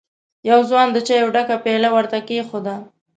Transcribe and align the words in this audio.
يوه 0.49 0.61
ځوان 0.69 0.87
د 0.91 0.97
چايو 1.07 1.33
ډکه 1.35 1.55
پياله 1.63 1.89
ور 1.93 2.05
ته 2.11 2.17
کېښوده. 2.27 2.75